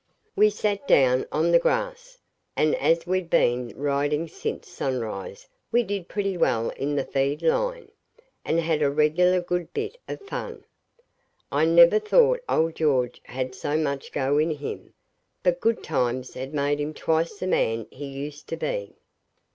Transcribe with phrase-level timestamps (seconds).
[0.35, 2.17] We sat down on the grass,
[2.55, 7.91] and as we'd been riding since sunrise we did pretty well in the feed line,
[8.43, 10.63] and had a regular good bit of fun.
[11.51, 14.95] I never thought old George had so much go in him;
[15.43, 18.95] but good times had made him twice the man he used to be.